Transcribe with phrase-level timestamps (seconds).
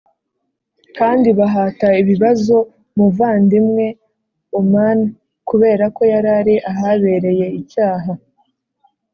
[0.97, 2.55] kandi bahata ibibazo
[2.93, 3.85] umuvandimwe
[4.59, 4.99] Oman
[5.47, 8.11] kuberako yarari ahabereye icyaha